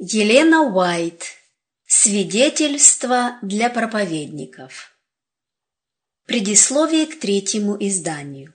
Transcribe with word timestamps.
Елена 0.00 0.62
Уайт. 0.62 1.24
Свидетельство 1.84 3.36
для 3.42 3.68
проповедников. 3.68 4.96
Предисловие 6.24 7.06
к 7.06 7.18
третьему 7.18 7.76
изданию. 7.80 8.54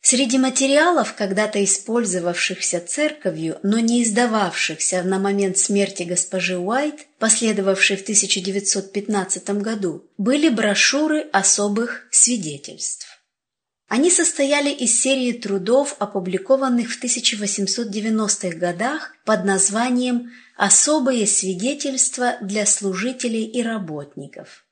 Среди 0.00 0.36
материалов, 0.36 1.14
когда-то 1.14 1.62
использовавшихся 1.62 2.80
церковью, 2.80 3.60
но 3.62 3.78
не 3.78 4.02
издававшихся 4.02 5.04
на 5.04 5.20
момент 5.20 5.58
смерти 5.58 6.02
госпожи 6.02 6.58
Уайт, 6.58 7.06
последовавшей 7.20 7.96
в 7.96 8.02
1915 8.02 9.50
году, 9.50 10.10
были 10.18 10.48
брошюры 10.48 11.20
особых 11.32 12.08
свидетельств. 12.10 13.13
Они 13.94 14.10
состояли 14.10 14.70
из 14.70 15.00
серии 15.00 15.30
трудов, 15.30 15.94
опубликованных 16.00 16.92
в 16.92 17.00
1890-х 17.00 18.58
годах 18.58 19.14
под 19.24 19.44
названием 19.44 20.32
«Особые 20.56 21.28
свидетельства 21.28 22.36
для 22.40 22.66
служителей 22.66 23.44
и 23.44 23.62
работников». 23.62 24.64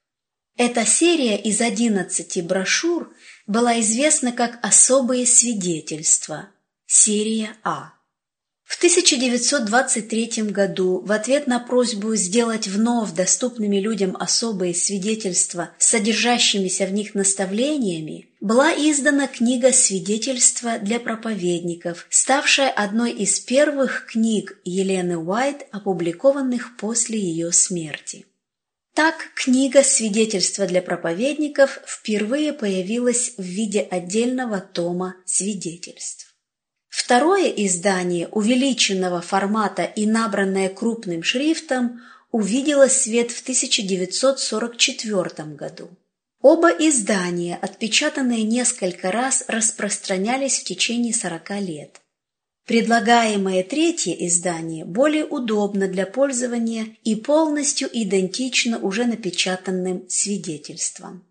Эта 0.56 0.84
серия 0.84 1.40
из 1.40 1.60
11 1.60 2.44
брошюр 2.44 3.14
была 3.46 3.78
известна 3.78 4.32
как 4.32 4.58
«Особые 4.60 5.24
свидетельства»– 5.24 6.48
серия 6.86 7.54
А. 7.62 7.92
В 8.82 8.84
1923 8.84 10.50
году 10.50 11.04
в 11.06 11.12
ответ 11.12 11.46
на 11.46 11.60
просьбу 11.60 12.16
сделать 12.16 12.66
вновь 12.66 13.12
доступными 13.12 13.76
людям 13.76 14.16
особые 14.18 14.74
свидетельства 14.74 15.70
с 15.78 15.90
содержащимися 15.90 16.86
в 16.86 16.92
них 16.92 17.14
наставлениями 17.14 18.26
была 18.40 18.72
издана 18.72 19.28
книга 19.28 19.70
«Свидетельства 19.72 20.80
для 20.80 20.98
проповедников», 20.98 22.08
ставшая 22.10 22.70
одной 22.70 23.12
из 23.12 23.38
первых 23.38 24.06
книг 24.06 24.58
Елены 24.64 25.16
Уайт, 25.16 25.64
опубликованных 25.70 26.76
после 26.76 27.20
ее 27.20 27.52
смерти. 27.52 28.26
Так, 28.94 29.14
книга 29.36 29.84
«Свидетельства 29.84 30.66
для 30.66 30.82
проповедников» 30.82 31.78
впервые 31.86 32.52
появилась 32.52 33.34
в 33.36 33.42
виде 33.42 33.78
отдельного 33.78 34.58
тома 34.58 35.14
свидетельств. 35.24 36.31
Второе 37.04 37.48
издание 37.48 38.28
увеличенного 38.28 39.20
формата 39.20 39.82
и 39.82 40.06
набранное 40.06 40.68
крупным 40.68 41.24
шрифтом 41.24 42.00
увидело 42.30 42.86
свет 42.86 43.32
в 43.32 43.42
1944 43.42 45.48
году. 45.56 45.90
Оба 46.40 46.68
издания, 46.68 47.58
отпечатанные 47.60 48.44
несколько 48.44 49.10
раз, 49.10 49.42
распространялись 49.48 50.60
в 50.60 50.64
течение 50.64 51.12
40 51.12 51.50
лет. 51.62 52.00
Предлагаемое 52.68 53.64
третье 53.64 54.12
издание 54.12 54.84
более 54.84 55.24
удобно 55.24 55.88
для 55.88 56.06
пользования 56.06 56.96
и 57.02 57.16
полностью 57.16 57.88
идентично 57.92 58.78
уже 58.78 59.06
напечатанным 59.06 60.08
свидетельствам. 60.08 61.24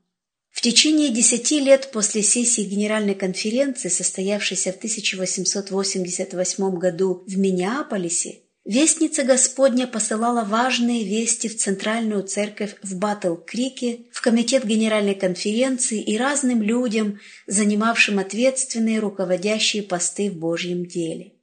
В 0.52 0.62
течение 0.62 1.10
десяти 1.10 1.60
лет 1.60 1.90
после 1.92 2.22
сессии 2.22 2.62
Генеральной 2.62 3.16
конференции, 3.16 3.90
состоявшейся 3.90 4.74
в 4.74 4.78
1888 4.78 6.78
году 6.78 7.24
в 7.26 7.38
Миннеаполисе, 7.38 8.42
Вестница 8.64 9.24
Господня 9.24 9.88
посылала 9.88 10.44
важные 10.44 11.04
вести 11.04 11.48
в 11.48 11.58
Центральную 11.58 12.22
церковь 12.22 12.76
в 12.84 12.96
Баттл-Крике, 12.96 14.06
в 14.12 14.22
Комитет 14.22 14.66
Генеральной 14.66 15.16
конференции 15.16 16.00
и 16.00 16.16
разным 16.16 16.62
людям, 16.62 17.20
занимавшим 17.48 18.20
ответственные 18.20 19.00
руководящие 19.00 19.82
посты 19.82 20.30
в 20.30 20.38
Божьем 20.38 20.86
деле. 20.86 21.34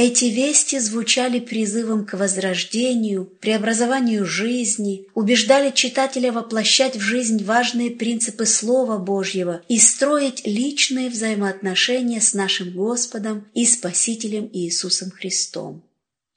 Эти 0.00 0.26
вести 0.26 0.78
звучали 0.78 1.40
призывом 1.40 2.06
к 2.06 2.16
возрождению, 2.16 3.24
преобразованию 3.40 4.24
жизни, 4.24 5.08
убеждали 5.12 5.72
читателя 5.74 6.30
воплощать 6.30 6.94
в 6.94 7.00
жизнь 7.00 7.42
важные 7.42 7.90
принципы 7.90 8.46
Слова 8.46 8.98
Божьего 8.98 9.60
и 9.66 9.76
строить 9.80 10.46
личные 10.46 11.10
взаимоотношения 11.10 12.20
с 12.20 12.32
нашим 12.32 12.70
Господом 12.74 13.48
и 13.54 13.66
Спасителем 13.66 14.48
Иисусом 14.52 15.10
Христом. 15.10 15.82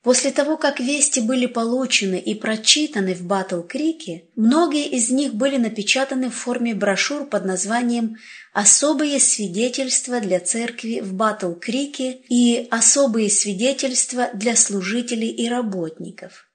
После 0.03 0.31
того, 0.31 0.57
как 0.57 0.79
вести 0.79 1.19
были 1.19 1.45
получены 1.45 2.19
и 2.19 2.33
прочитаны 2.33 3.13
в 3.13 3.21
Батл-Крике, 3.21 4.23
многие 4.35 4.87
из 4.87 5.11
них 5.11 5.35
были 5.35 5.57
напечатаны 5.57 6.31
в 6.31 6.35
форме 6.35 6.73
брошюр 6.73 7.25
под 7.27 7.45
названием 7.45 8.17
«Особые 8.51 9.19
свидетельства 9.19 10.19
для 10.19 10.39
церкви 10.39 11.01
в 11.01 11.13
Батл-Крике» 11.13 12.21
и 12.29 12.67
«Особые 12.71 13.29
свидетельства 13.29 14.31
для 14.33 14.55
служителей 14.55 15.29
и 15.29 15.47
работников». 15.47 16.50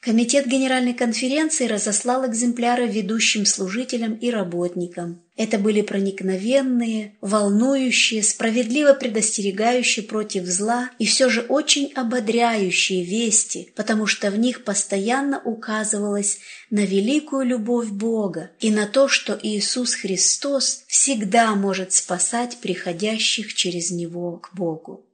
Комитет 0.00 0.46
Генеральной 0.46 0.94
конференции 0.94 1.66
разослал 1.66 2.26
экземпляры 2.26 2.86
ведущим 2.86 3.44
служителям 3.44 4.14
и 4.14 4.30
работникам. 4.30 5.20
Это 5.36 5.58
были 5.58 5.82
проникновенные, 5.82 7.16
волнующие, 7.20 8.22
справедливо 8.22 8.94
предостерегающие 8.94 10.02
против 10.02 10.46
зла 10.46 10.90
и 10.98 11.04
все 11.04 11.28
же 11.28 11.42
очень 11.42 11.92
ободряющие 11.94 13.04
вести, 13.04 13.72
потому 13.76 14.06
что 14.06 14.30
в 14.30 14.38
них 14.38 14.64
постоянно 14.64 15.38
указывалось 15.44 16.38
на 16.70 16.86
великую 16.86 17.44
любовь 17.44 17.88
Бога 17.88 18.52
и 18.58 18.70
на 18.70 18.86
то, 18.86 19.06
что 19.06 19.38
Иисус 19.42 19.92
Христос 19.92 20.84
всегда 20.86 21.54
может 21.54 21.92
спасать 21.92 22.56
приходящих 22.62 23.52
через 23.52 23.90
Него 23.90 24.38
к 24.38 24.54
Богу. 24.54 25.04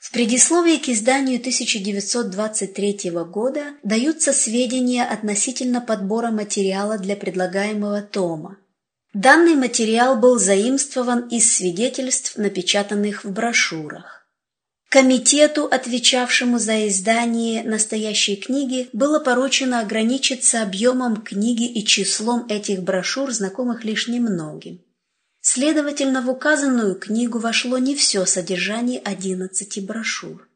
В 0.00 0.12
предисловии 0.12 0.78
к 0.78 0.88
изданию 0.88 1.38
1923 1.38 3.10
года 3.28 3.74
даются 3.82 4.32
сведения 4.32 5.04
относительно 5.04 5.82
подбора 5.82 6.30
материала 6.30 6.96
для 6.96 7.16
предлагаемого 7.16 8.00
тома. 8.00 8.56
Данный 9.12 9.56
материал 9.56 10.16
был 10.16 10.38
заимствован 10.38 11.28
из 11.28 11.54
свидетельств, 11.54 12.38
напечатанных 12.38 13.24
в 13.24 13.30
брошюрах. 13.30 14.26
Комитету, 14.88 15.66
отвечавшему 15.66 16.58
за 16.58 16.88
издание 16.88 17.62
настоящей 17.62 18.36
книги, 18.36 18.88
было 18.94 19.20
поручено 19.20 19.80
ограничиться 19.80 20.62
объемом 20.62 21.18
книги 21.18 21.70
и 21.70 21.84
числом 21.84 22.46
этих 22.48 22.82
брошюр, 22.82 23.30
знакомых 23.32 23.84
лишь 23.84 24.08
немногим. 24.08 24.80
Следовательно, 25.40 26.20
в 26.20 26.28
указанную 26.28 26.94
книгу 26.96 27.38
вошло 27.38 27.78
не 27.78 27.94
все 27.94 28.26
содержание 28.26 29.00
одиннадцати 29.00 29.80
брошюр. 29.80 30.48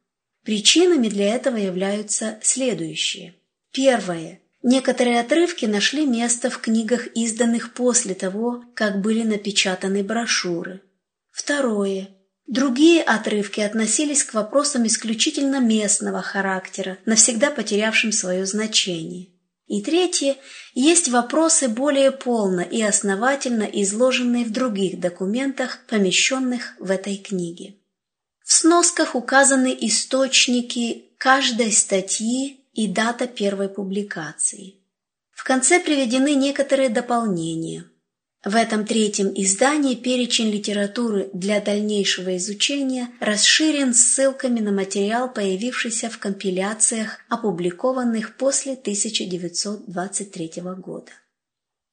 Причинами 0.45 1.09
для 1.09 1.35
этого 1.35 1.57
являются 1.57 2.39
следующие. 2.43 3.35
Первое. 3.73 4.41
Некоторые 4.63 5.21
отрывки 5.21 5.65
нашли 5.65 6.07
место 6.07 6.51
в 6.51 6.59
книгах, 6.59 7.07
изданных 7.09 7.73
после 7.73 8.15
того, 8.15 8.65
как 8.75 9.01
были 9.01 9.23
напечатаны 9.23 10.03
брошюры. 10.03 10.83
Второе. 11.31 12.09
Другие 12.47 13.03
отрывки 13.03 13.61
относились 13.61 14.23
к 14.23 14.35
вопросам 14.35 14.87
исключительно 14.87 15.61
местного 15.61 16.21
характера, 16.21 16.99
навсегда 17.07 17.51
потерявшим 17.51 18.13
свое 18.13 18.45
значение. 18.45 19.29
И 19.67 19.81
третье, 19.81 20.37
есть 20.75 21.09
вопросы 21.09 21.69
более 21.69 22.11
полно 22.13 22.61
и 22.61 22.83
основательно 22.83 23.65
изложенные 23.65 24.45
в 24.45 24.53
других 24.53 25.01
документах, 25.01 25.81
помещенных 25.89 26.75
в 26.79 26.91
этой 26.91 27.17
книге. 27.17 27.77
В 28.45 28.53
сносках 28.53 29.15
указаны 29.15 29.75
источники 29.81 31.07
каждой 31.17 31.73
статьи 31.73 32.61
и 32.75 32.87
дата 32.89 33.27
первой 33.27 33.71
публикации. 33.71 34.75
В 35.31 35.45
конце 35.45 35.81
приведены 35.81 36.35
некоторые 36.35 36.91
дополнения– 36.91 37.89
в 38.45 38.57
этом 38.57 38.85
третьем 38.85 39.33
издании 39.35 39.95
перечень 39.95 40.51
литературы 40.51 41.31
для 41.33 41.61
дальнейшего 41.61 42.37
изучения 42.37 43.09
расширен 43.21 43.95
ссылками 43.95 44.61
на 44.61 44.71
материал, 44.71 45.33
появившийся 45.33 46.11
в 46.11 46.19
компиляциях, 46.19 47.19
опубликованных 47.29 48.37
после 48.37 48.75
1923 48.75 50.53
года. 50.79 51.11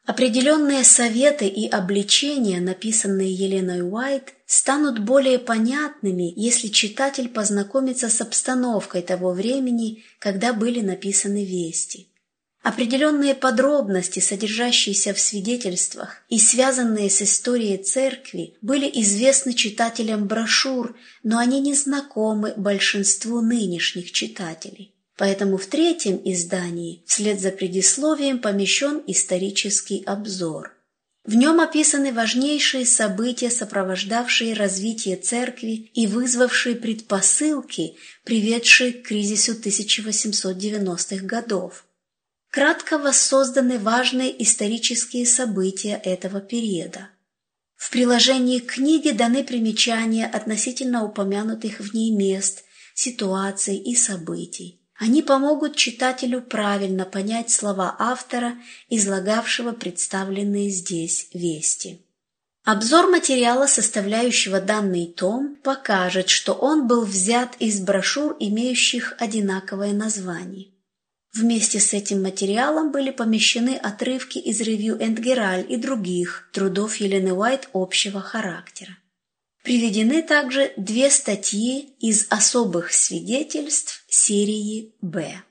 Определенные 0.05 0.83
советы 0.83 1.47
и 1.47 1.69
обличения, 1.69 2.59
написанные 2.59 3.31
Еленой 3.31 3.81
Уайт, 3.87 4.33
станут 4.45 4.99
более 4.99 5.37
понятными, 5.37 6.33
если 6.35 6.67
читатель 6.67 7.29
познакомится 7.29 8.09
с 8.09 8.19
обстановкой 8.19 9.03
того 9.03 9.31
времени, 9.31 10.03
когда 10.19 10.53
были 10.53 10.81
написаны 10.81 11.45
вести. 11.45 12.10
Определенные 12.63 13.33
подробности, 13.33 14.19
содержащиеся 14.19 15.15
в 15.15 15.19
свидетельствах 15.19 16.21
и 16.29 16.37
связанные 16.37 17.09
с 17.09 17.23
историей 17.23 17.77
церкви, 17.79 18.53
были 18.61 18.85
известны 19.01 19.53
читателям 19.53 20.27
брошюр, 20.27 20.95
но 21.23 21.39
они 21.39 21.59
не 21.59 21.73
знакомы 21.73 22.53
большинству 22.55 23.41
нынешних 23.41 24.11
читателей. 24.11 24.93
Поэтому 25.17 25.57
в 25.57 25.65
третьем 25.65 26.21
издании 26.23 27.03
вслед 27.07 27.41
за 27.41 27.49
предисловием 27.49 28.37
помещен 28.37 29.01
исторический 29.07 30.03
обзор. 30.05 30.77
В 31.23 31.35
нем 31.35 31.59
описаны 31.59 32.13
важнейшие 32.13 32.85
события, 32.85 33.49
сопровождавшие 33.49 34.53
развитие 34.53 35.17
церкви 35.17 35.91
и 35.93 36.05
вызвавшие 36.05 36.75
предпосылки, 36.75 37.95
приведшие 38.23 38.93
к 38.93 39.07
кризису 39.07 39.53
1890-х 39.53 41.25
годов. 41.25 41.85
Кратко 42.51 42.97
воссозданы 42.97 43.79
важные 43.79 44.43
исторические 44.43 45.25
события 45.25 45.95
этого 46.03 46.41
периода. 46.41 47.07
В 47.77 47.89
приложении 47.89 48.59
к 48.59 48.73
книге 48.73 49.13
даны 49.13 49.45
примечания 49.45 50.27
относительно 50.27 51.05
упомянутых 51.05 51.79
в 51.79 51.93
ней 51.93 52.11
мест, 52.11 52.65
ситуаций 52.93 53.77
и 53.77 53.95
событий. 53.95 54.81
Они 54.95 55.21
помогут 55.21 55.77
читателю 55.77 56.41
правильно 56.41 57.05
понять 57.05 57.49
слова 57.49 57.95
автора, 57.97 58.57
излагавшего 58.89 59.71
представленные 59.71 60.69
здесь 60.71 61.29
вести. 61.33 62.05
Обзор 62.65 63.09
материала, 63.09 63.65
составляющего 63.65 64.59
данный 64.59 65.07
том, 65.07 65.55
покажет, 65.63 66.27
что 66.27 66.53
он 66.53 66.85
был 66.85 67.05
взят 67.05 67.55
из 67.59 67.79
брошюр, 67.79 68.35
имеющих 68.41 69.15
одинаковое 69.19 69.93
название. 69.93 70.67
Вместе 71.33 71.79
с 71.79 71.93
этим 71.93 72.23
материалом 72.23 72.91
были 72.91 73.11
помещены 73.11 73.75
отрывки 73.75 74.37
из 74.37 74.59
ревью 74.59 74.97
Энд 74.99 75.19
Гераль 75.19 75.65
и 75.67 75.77
других 75.77 76.49
трудов 76.51 76.97
Елены 76.97 77.33
Уайт 77.33 77.69
общего 77.73 78.19
характера. 78.19 78.97
Приведены 79.63 80.23
также 80.23 80.73
две 80.75 81.09
статьи 81.09 81.93
из 81.99 82.25
особых 82.29 82.91
свидетельств 82.91 84.03
серии 84.09 84.93
«Б». 85.01 85.41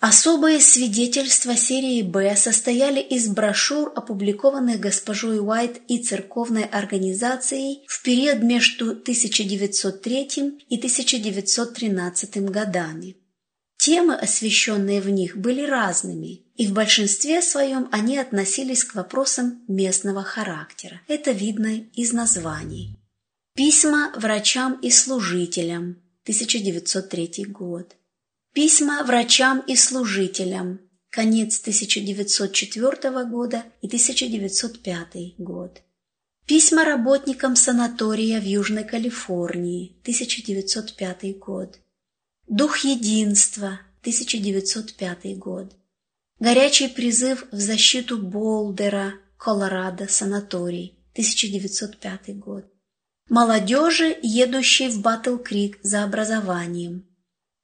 Особые 0.00 0.60
свидетельства 0.60 1.56
серии 1.56 2.02
«Б» 2.02 2.36
состояли 2.36 3.00
из 3.00 3.26
брошюр, 3.26 3.92
опубликованных 3.96 4.78
госпожой 4.78 5.40
Уайт 5.40 5.80
и 5.88 5.98
церковной 5.98 6.64
организацией 6.64 7.82
в 7.88 8.02
период 8.02 8.44
между 8.44 8.90
1903 8.90 10.60
и 10.68 10.76
1913 10.76 12.36
годами. 12.44 13.16
Темы, 13.88 14.16
освещенные 14.16 15.00
в 15.00 15.08
них, 15.08 15.38
были 15.38 15.62
разными, 15.62 16.42
и 16.56 16.66
в 16.66 16.74
большинстве 16.74 17.40
своем 17.40 17.88
они 17.90 18.18
относились 18.18 18.84
к 18.84 18.94
вопросам 18.94 19.62
местного 19.66 20.22
характера. 20.22 21.00
Это 21.08 21.30
видно 21.30 21.86
из 21.94 22.12
названий. 22.12 22.98
Письма 23.54 24.12
врачам 24.14 24.78
и 24.82 24.90
служителям, 24.90 26.02
1903 26.24 27.46
год. 27.48 27.96
Письма 28.52 29.02
врачам 29.04 29.60
и 29.60 29.74
служителям, 29.74 30.80
конец 31.08 31.58
1904 31.58 33.24
года 33.24 33.64
и 33.80 33.86
1905 33.86 35.38
год. 35.38 35.80
Письма 36.46 36.84
работникам 36.84 37.56
санатория 37.56 38.38
в 38.38 38.44
Южной 38.44 38.84
Калифорнии, 38.84 39.96
1905 40.02 41.38
год. 41.38 41.78
Дух 42.48 42.78
единства, 42.78 43.80
1905 44.00 45.38
год. 45.38 45.76
Горячий 46.40 46.88
призыв 46.88 47.46
в 47.52 47.60
защиту 47.60 48.18
Болдера, 48.18 49.14
Колорадо, 49.36 50.08
санаторий, 50.08 50.98
1905 51.12 52.38
год 52.38 52.64
молодежи, 53.28 54.16
едущей 54.22 54.88
в 54.88 55.00
Батл-Крик 55.00 55.78
за 55.82 56.04
образованием. 56.04 57.04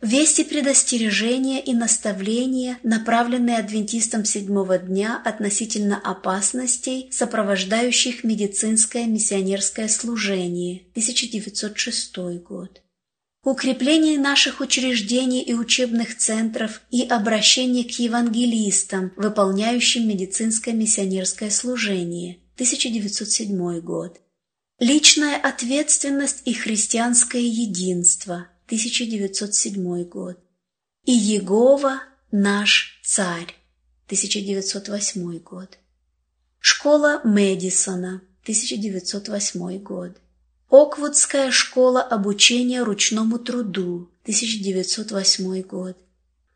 Вести 0.03 0.45
предостережения 0.45 1.63
и 1.63 1.73
наставления, 1.73 2.79
направленные 2.83 3.57
адвентистам 3.57 4.27
седьмого 4.27 4.77
дня 4.77 5.23
относительно 5.25 5.99
опасностей, 5.99 7.09
сопровождающих 7.11 8.23
медицинское 8.23 9.07
миссионерское 9.07 9.89
служение, 9.89 10.83
1906 10.91 12.19
год. 12.43 12.83
Укрепление 13.45 14.19
наших 14.19 14.61
учреждений 14.61 15.43
и 15.43 15.53
учебных 15.53 16.17
центров 16.17 16.81
и 16.91 17.03
обращение 17.03 17.85
к 17.85 17.91
евангелистам, 17.99 19.13
выполняющим 19.17 20.09
медицинское 20.09 20.73
миссионерское 20.73 21.51
служение, 21.51 22.39
1907 22.55 23.81
год. 23.81 24.19
Личная 24.79 25.37
ответственность 25.37 26.41
и 26.47 26.55
христианское 26.55 27.47
единство, 27.47 28.49
1907 28.67 30.05
год. 30.05 30.39
И 31.05 31.13
Егова 31.13 32.01
наш 32.33 32.99
царь, 33.05 33.55
1908 34.07 35.39
год. 35.41 35.79
Школа 36.61 37.21
Мэдисона, 37.25 38.23
1908 38.45 39.79
год. 39.81 40.17
Оквудская 40.69 41.51
школа 41.51 42.03
обучения 42.03 42.83
ручному 42.83 43.39
труду, 43.39 44.11
1908 44.23 45.63
год. 45.63 45.97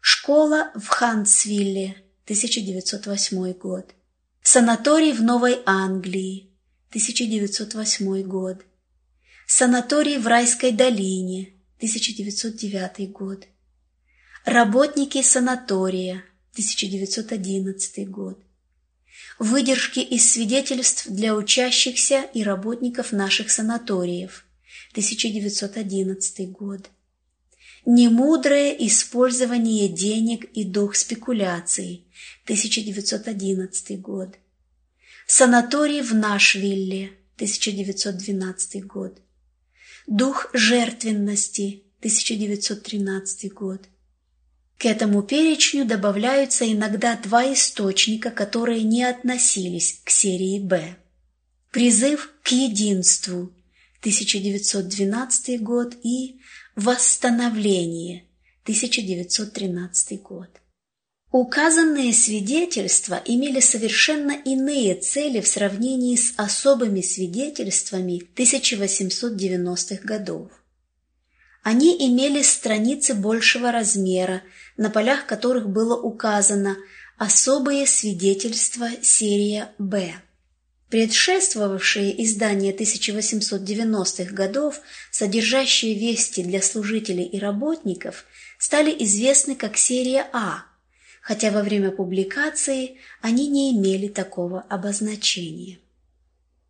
Школа 0.01 0.71
в 0.75 0.89
Хансвилле, 0.89 2.05
1908 2.25 3.53
год. 3.53 3.95
Санаторий 4.43 5.13
в 5.13 5.23
Новой 5.23 5.61
Англии, 5.67 6.51
1908 6.91 8.23
год. 8.23 8.65
Санаторий 9.47 10.19
в 10.19 10.27
Райской 10.27 10.73
долине, 10.73 11.55
1909 11.77 13.13
год. 13.13 13.47
Работники 14.45 15.23
санатория, 15.23 16.25
1911 16.53 18.09
год. 18.09 18.43
Выдержки 19.39 20.01
из 20.01 20.33
свидетельств 20.33 21.07
для 21.07 21.37
учащихся 21.37 22.23
и 22.35 22.43
работников 22.43 23.13
наших 23.13 23.51
санаториев, 23.51 24.45
1911 24.91 26.51
год. 26.51 26.91
Немудрое 27.87 28.75
использование 28.87 29.89
денег 29.89 30.45
и 30.45 30.65
дух 30.65 30.97
спекуляций, 30.97 32.05
1911 32.45 34.01
год. 34.01 34.35
Санаторий 35.27 36.01
в 36.01 36.15
Нашвилле, 36.15 37.13
1912 37.37 38.85
год. 38.87 39.21
Дух 40.09 40.51
жертвенности, 40.53 41.85
1913 42.01 43.53
год. 43.53 43.83
К 44.79 44.87
этому 44.87 45.23
перечню 45.23 45.85
добавляются 45.85 46.71
иногда 46.71 47.17
два 47.17 47.53
источника, 47.53 48.31
которые 48.31 48.85
не 48.85 49.03
относились 49.03 50.01
к 50.05 50.11
серии 50.11 50.61
«Б». 50.61 50.97
Призыв 51.73 52.33
к 52.43 52.53
единству, 52.53 53.53
1912 54.01 55.61
год 55.61 55.95
и 56.05 56.41
Восстановление, 56.77 58.25
1913 58.63 60.23
год. 60.23 60.49
Указанные 61.33 62.13
свидетельства 62.13 63.21
имели 63.25 63.59
совершенно 63.59 64.31
иные 64.31 64.95
цели 64.95 65.41
в 65.41 65.49
сравнении 65.49 66.15
с 66.15 66.35
особыми 66.37 67.01
свидетельствами 67.01 68.23
1890-х 68.37 70.05
годов. 70.05 70.53
Они 71.71 71.95
имели 71.99 72.41
страницы 72.41 73.13
большего 73.13 73.71
размера, 73.71 74.41
на 74.79 74.89
полях 74.89 75.27
которых 75.27 75.69
было 75.69 76.01
указано 76.01 76.79
«Особые 77.19 77.87
свидетельства 77.87 78.89
серия 79.03 79.75
Б». 79.77 80.15
Предшествовавшие 80.89 82.25
издания 82.25 82.73
1890-х 82.73 84.33
годов, 84.33 84.81
содержащие 85.11 85.93
вести 85.93 86.43
для 86.43 86.63
служителей 86.63 87.25
и 87.25 87.39
работников, 87.39 88.25
стали 88.59 88.91
известны 89.05 89.55
как 89.55 89.77
серия 89.77 90.27
А– 90.33 90.63
хотя 91.21 91.51
во 91.51 91.61
время 91.63 91.91
публикации 91.91 92.97
они 93.21 93.47
не 93.47 93.77
имели 93.77 94.09
такого 94.09 94.63
обозначения. 94.71 95.81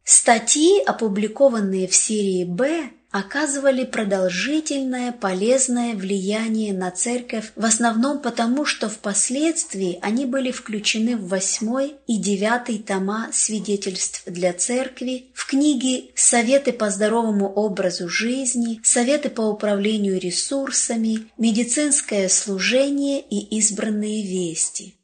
Статьи, 0.02 0.83
опубликованные 0.85 1.87
в 1.87 1.95
серии 1.95 2.43
«Б», 2.43 2.90
оказывали 3.11 3.85
продолжительное 3.85 5.12
полезное 5.12 5.95
влияние 5.95 6.75
на 6.75 6.91
церковь 6.91 7.53
в 7.57 7.65
основном 7.65 8.21
потому, 8.21 8.67
что 8.67 8.88
впоследствии 8.88 9.99
они 10.03 10.27
были 10.27 10.50
включены 10.50 11.17
в 11.17 11.29
восьмой 11.29 11.95
и 12.07 12.19
девятый 12.19 12.79
тома 12.79 13.31
свидетельств 13.33 14.23
для 14.27 14.53
церкви, 14.53 15.27
в 15.33 15.47
книги 15.47 16.11
«Советы 16.15 16.73
по 16.73 16.91
здоровому 16.91 17.50
образу 17.50 18.09
жизни», 18.09 18.81
«Советы 18.83 19.31
по 19.31 19.43
управлению 19.43 20.21
ресурсами», 20.21 21.29
«Медицинское 21.38 22.29
служение» 22.29 23.21
и 23.21 23.57
«Избранные 23.59 24.23
вести». 24.23 24.95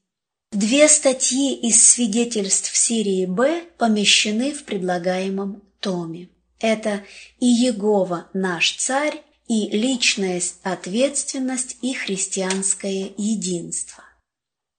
Две 0.52 0.88
статьи 0.88 1.54
из 1.54 1.82
свидетельств 1.84 2.76
серии 2.76 3.26
«Б» 3.26 3.64
помещены 3.78 4.52
в 4.52 4.64
предлагаемом 4.64 5.62
томе. 5.80 6.28
Это 6.64 7.02
и 7.40 7.46
Егова 7.46 8.26
наш 8.32 8.76
царь, 8.76 9.20
и 9.48 9.68
личная 9.68 10.40
ответственность, 10.62 11.76
и 11.82 11.92
христианское 11.92 13.12
единство. 13.18 14.02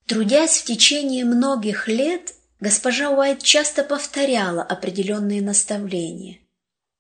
Трудясь 0.08 0.58
в 0.58 0.64
течение 0.66 1.26
многих 1.26 1.88
лет, 1.88 2.34
Госпожа 2.60 3.12
Уайт 3.12 3.44
часто 3.44 3.84
повторяла 3.84 4.64
определенные 4.64 5.44
наставления. 5.44 6.40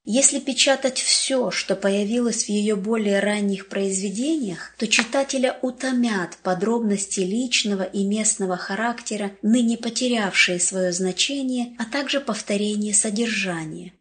Если 0.04 0.39
печатать 0.39 1.00
все, 1.00 1.50
что 1.50 1.75
появилось 1.75 2.44
в 2.44 2.50
ее 2.50 2.75
более 2.75 3.22
ранних 3.22 3.70
произведениях, 3.70 4.75
то 4.77 4.88
читателя 4.88 5.58
утомят 5.63 6.38
подробности 6.44 7.22
личного 7.22 7.82
и 7.82 8.04
местного 8.04 8.56
характера, 8.56 9.32
ныне 9.42 9.80
потерявшие 9.80 10.60
свое 10.60 10.94
значение, 10.94 11.75
а 11.80 11.86
также 11.86 12.20
повторение 12.20 12.94
содержания. 12.94 13.94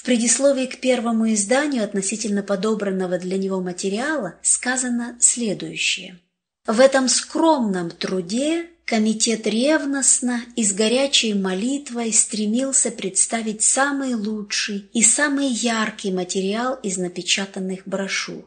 В 0.00 0.02
предисловии 0.02 0.64
к 0.64 0.80
первому 0.80 1.30
изданию 1.34 1.84
относительно 1.84 2.42
подобранного 2.42 3.18
для 3.18 3.36
него 3.36 3.60
материала 3.60 4.36
сказано 4.40 5.18
следующее. 5.20 6.18
В 6.66 6.80
этом 6.80 7.06
скромном 7.06 7.90
труде 7.90 8.70
комитет 8.86 9.46
ревностно 9.46 10.40
и 10.56 10.64
с 10.64 10.72
горячей 10.72 11.34
молитвой 11.34 12.14
стремился 12.14 12.90
представить 12.90 13.60
самый 13.60 14.14
лучший 14.14 14.88
и 14.94 15.02
самый 15.02 15.48
яркий 15.48 16.12
материал 16.12 16.76
из 16.82 16.96
напечатанных 16.96 17.82
брошюр. 17.84 18.46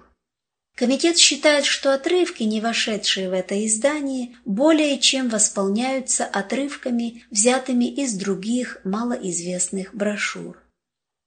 Комитет 0.76 1.20
считает, 1.20 1.66
что 1.66 1.94
отрывки, 1.94 2.42
не 2.42 2.62
вошедшие 2.62 3.30
в 3.30 3.34
это 3.34 3.64
издание, 3.64 4.36
более 4.44 4.98
чем 4.98 5.30
восполняются 5.30 6.26
отрывками, 6.26 7.26
взятыми 7.30 7.86
из 7.86 8.16
других 8.16 8.80
малоизвестных 8.84 9.94
брошюр. 9.94 10.63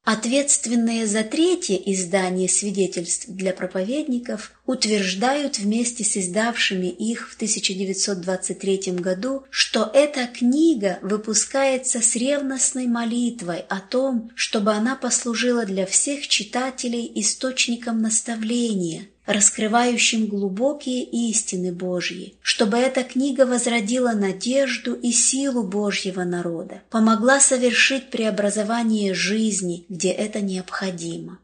Ответственные 0.07 1.05
за 1.09 1.25
третье 1.25 1.75
издание 1.75 2.49
свидетельств 2.49 3.25
для 3.27 3.53
проповедников 3.53 4.53
утверждают 4.65 5.59
вместе 5.59 6.05
с 6.05 6.17
издавшими 6.17 6.87
их 6.87 7.29
в 7.29 7.35
1923 7.35 8.93
году, 9.01 9.43
что 9.51 9.91
эта 9.93 10.29
книга 10.29 11.01
выпускается 11.03 12.01
с 12.01 12.15
ревностной 12.15 12.87
молитвой 12.87 13.65
о 13.69 13.81
том, 13.81 14.31
чтобы 14.37 14.75
она 14.75 14.95
послужила 14.95 15.67
для 15.67 15.87
всех 15.87 16.29
читателей 16.29 17.11
источником 17.17 18.01
наставления– 18.01 19.09
раскрывающим 19.27 20.27
глубокие 20.27 21.05
истины 21.05 21.73
Божьи, 21.73 22.37
чтобы 22.41 22.79
эта 22.79 23.03
книга 23.03 23.45
возродила 23.45 24.13
надежду 24.13 24.95
и 24.95 25.13
силу 25.13 25.63
Божьего 25.63 26.25
народа, 26.25 26.83
помогла 26.91 27.41
совершить 27.41 28.11
преобразование 28.11 29.15
жизни, 29.15 29.85
где 29.89 30.11
это 30.11 30.41
необходимо. 30.41 31.39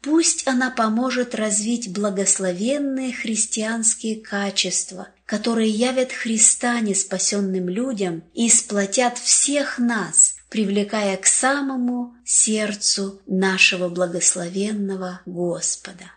Пусть 0.00 0.46
она 0.46 0.70
поможет 0.70 1.34
развить 1.34 1.92
благословенные 1.92 3.12
христианские 3.12 4.16
качества, 4.16 5.08
которые 5.26 5.70
явят 5.70 6.12
Христа 6.12 6.78
неспасенным 6.80 7.68
людям 7.68 8.22
и 8.32 8.48
сплотят 8.48 9.18
всех 9.18 9.78
нас, 9.78 10.36
привлекая 10.50 11.16
к 11.16 11.26
самому 11.26 12.14
сердцу 12.24 13.20
нашего 13.26 13.88
благословенного 13.88 15.20
Господа. 15.26 16.12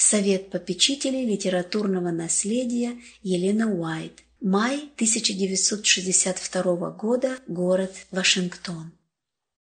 Совет 0.00 0.48
попечителей 0.48 1.26
литературного 1.26 2.10
наследия 2.10 2.98
Елена 3.22 3.70
Уайт. 3.70 4.22
Май 4.40 4.76
1962 4.94 6.90
года. 6.92 7.36
Город 7.46 7.94
Вашингтон. 8.10 8.92